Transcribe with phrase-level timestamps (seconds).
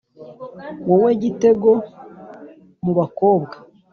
[0.89, 1.71] wowe gitego
[2.83, 3.55] mu bakobwa?